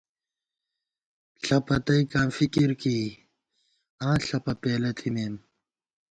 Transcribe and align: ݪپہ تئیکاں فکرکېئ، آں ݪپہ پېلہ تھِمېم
ݪپہ 1.43 1.77
تئیکاں 1.85 2.27
فکرکېئ، 2.35 3.05
آں 4.07 4.17
ݪپہ 4.25 4.53
پېلہ 4.61 4.91
تھِمېم 4.97 5.33